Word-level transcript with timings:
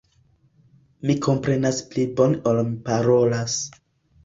Mi 1.09 1.15
komprenas 1.25 1.83
pli 1.93 2.07
bone 2.23 2.41
ol 2.55 2.65
mi 2.73 2.83
parolas. 2.91 3.63